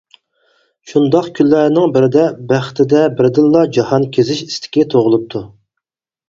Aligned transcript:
شۇنداق 0.91 1.27
كۈنلەرنىڭ 1.39 1.93
بىرىدە 1.97 2.23
بەختىدە 2.53 3.03
بىردىنلا 3.19 3.63
جاھان 3.79 4.09
كېزىش 4.17 4.41
ئىستىكى 4.47 4.89
تۇغۇلۇپتۇ. 4.95 5.45